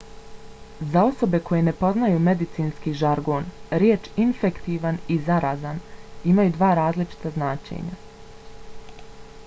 [0.93, 3.45] za osobe koje ne poznaju medicinski žargon
[3.83, 5.81] riječi infektivan i zarazan
[6.33, 8.01] imaju različita značenja